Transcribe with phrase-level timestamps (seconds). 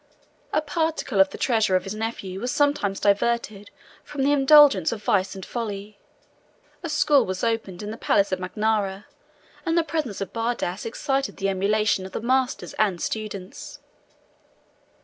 [0.51, 3.69] A particle of the treasures of his nephew was sometimes diverted
[4.03, 5.99] from the indulgence of vice and folly;
[6.81, 9.05] a school was opened in the palace of Magnaura;
[9.63, 13.77] and the presence of Bardas excited the emulation of the masters and students.